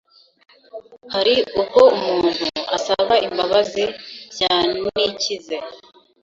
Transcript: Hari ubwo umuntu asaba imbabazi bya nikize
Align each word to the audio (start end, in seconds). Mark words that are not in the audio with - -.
Hari 1.13 1.35
ubwo 1.61 1.81
umuntu 1.95 2.29
asaba 2.75 3.13
imbabazi 3.27 3.83
bya 4.31 4.55
nikize 4.95 5.55